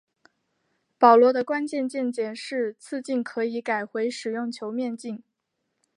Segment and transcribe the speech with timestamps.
[0.97, 5.21] 保罗的关键见解是次镜可以改回使用球面镜。